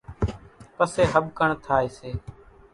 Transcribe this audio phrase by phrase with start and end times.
[0.77, 2.09] پسيَ ۿٻڪڻ ٿائيَ سي۔